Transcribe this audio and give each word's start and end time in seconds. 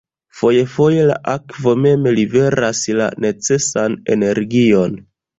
Fojfoje 0.37 1.01
la 1.09 1.17
akvo 1.33 1.73
mem 1.81 2.07
liveras 2.19 2.81
la 3.01 3.09
necesan 3.25 3.99
energion. 4.17 4.97